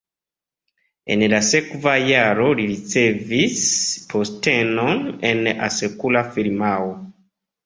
En 1.15 1.23
la 1.33 1.41
sekva 1.49 1.93
jaro 2.11 2.47
li 2.59 2.65
ricevis 2.71 3.59
postenon 4.15 5.05
en 5.33 5.45
asekura 5.69 6.25
firmao. 6.39 6.91